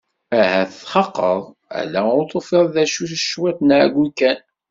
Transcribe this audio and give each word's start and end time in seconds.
Ahat 0.39 0.71
txaqeḍ? 0.79 1.41
Ala 1.79 2.01
ur 2.17 2.25
tufiḍ 2.31 2.65
d 2.73 2.75
acu, 2.83 3.03
d 3.11 3.13
cwiṭ 3.29 3.57
n 3.61 3.69
ɛeyyu 3.77 4.05
kan. 4.19 4.39